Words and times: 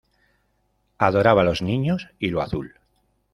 Adoraba 0.97 1.43
los 1.43 1.61
niños 1.61 2.07
y 2.17 2.31
lo 2.31 2.41
azul. 2.41 2.73